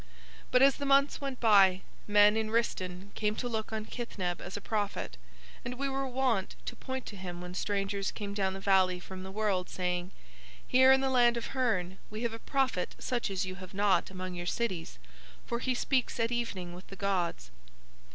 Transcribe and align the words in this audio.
"But 0.49 0.63
as 0.63 0.77
the 0.77 0.85
months 0.87 1.21
went 1.21 1.39
by, 1.39 1.81
men 2.07 2.35
in 2.35 2.49
Rhistaun 2.49 3.11
came 3.13 3.35
to 3.35 3.47
look 3.47 3.71
on 3.71 3.85
Kithneb 3.85 4.41
as 4.41 4.57
a 4.57 4.59
prophet, 4.59 5.15
and 5.63 5.75
we 5.75 5.87
were 5.89 6.07
wont 6.07 6.55
to 6.65 6.75
point 6.75 7.05
to 7.05 7.15
him 7.15 7.39
when 7.39 7.53
strangers 7.53 8.09
came 8.11 8.33
down 8.33 8.55
the 8.55 8.59
valley 8.59 8.99
from 8.99 9.21
the 9.21 9.29
world, 9.29 9.69
saying: 9.69 10.09
"'Here 10.67 10.91
in 10.91 11.01
the 11.01 11.09
land 11.11 11.37
of 11.37 11.53
Hurn 11.53 11.99
we 12.09 12.23
have 12.23 12.33
a 12.33 12.39
prophet 12.39 12.95
such 12.97 13.29
as 13.29 13.45
you 13.45 13.53
have 13.61 13.75
not 13.75 14.09
among 14.09 14.33
your 14.33 14.47
cities, 14.47 14.97
for 15.45 15.59
he 15.59 15.75
speaks 15.75 16.19
at 16.19 16.31
evening 16.31 16.73
with 16.73 16.87
the 16.87 16.95
gods. 16.95 17.51